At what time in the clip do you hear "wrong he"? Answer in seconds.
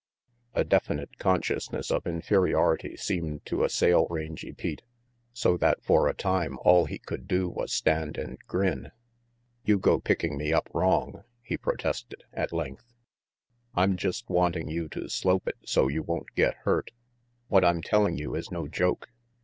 10.73-11.55